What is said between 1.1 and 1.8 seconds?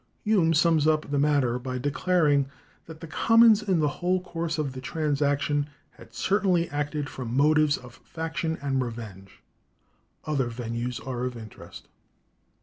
the matter by